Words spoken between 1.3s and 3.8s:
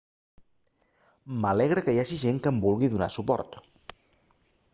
m'alegra que hi hagi gent que em vulgui donar suport